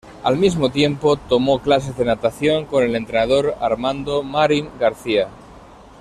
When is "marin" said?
4.23-4.67